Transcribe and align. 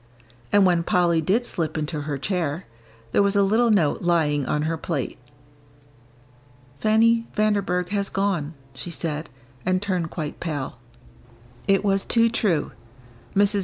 And 0.51 0.65
when 0.65 0.81
Polly 0.81 1.21
did 1.21 1.45
slip 1.45 1.77
into 1.77 2.01
her 2.01 2.17
chair, 2.17 2.65
there 3.11 3.21
was 3.21 3.35
a 3.35 3.43
little 3.43 3.69
note 3.69 4.01
lying 4.01 4.47
on 4.47 4.63
her 4.63 4.75
plate. 4.75 5.19
"Fanny 6.79 7.27
Vanderburgh 7.35 7.89
has 7.89 8.09
gone," 8.09 8.55
she 8.73 8.89
said, 8.89 9.29
and 9.63 9.79
turned 9.79 10.09
quite 10.09 10.39
pale. 10.39 10.79
It 11.67 11.85
was 11.85 12.03
too 12.03 12.29
true. 12.29 12.71
Mrs. 13.35 13.59